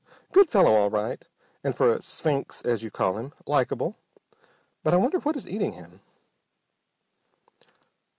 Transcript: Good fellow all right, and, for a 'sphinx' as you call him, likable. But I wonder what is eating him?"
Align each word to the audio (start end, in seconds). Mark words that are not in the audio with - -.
Good 0.31 0.49
fellow 0.49 0.77
all 0.77 0.89
right, 0.89 1.23
and, 1.63 1.75
for 1.77 1.93
a 1.93 2.01
'sphinx' 2.01 2.63
as 2.63 2.81
you 2.81 2.89
call 2.89 3.17
him, 3.19 3.33
likable. 3.45 3.97
But 4.81 4.95
I 4.95 4.97
wonder 4.97 5.19
what 5.19 5.35
is 5.35 5.47
eating 5.47 5.73
him?" 5.73 6.01